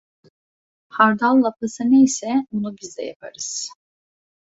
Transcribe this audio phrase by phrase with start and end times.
[0.89, 3.67] Hardal lapası neyse, onu biz de yaparız.